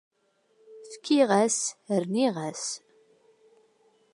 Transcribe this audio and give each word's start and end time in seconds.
Efkiɣ-as, 0.91 1.57
rniɣ-as. 2.01 2.65